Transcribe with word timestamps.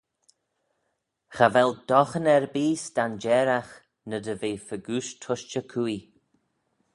Cha 1.35 1.47
vel 1.53 1.71
doghan 1.87 2.27
erbee 2.35 2.75
s'dangeyragh 2.83 3.73
na 4.07 4.17
dy 4.25 4.33
ve 4.41 4.51
fegooish 4.67 5.11
tushtey 5.21 5.65
cooie. 5.71 6.01